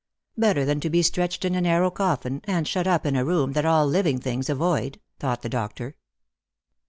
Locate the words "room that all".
3.23-3.85